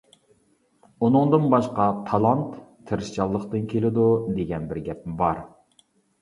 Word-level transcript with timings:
ئۇنىڭدىن 1.07 1.43
باشقا 1.53 1.85
«تالانت 2.07 2.55
تىرىشچانلىقتىن 2.93 3.69
كېلىدۇ» 3.75 4.07
دېگەن 4.41 4.67
بىر 4.73 4.83
گەپمۇ 4.89 5.15
بار. 5.23 5.45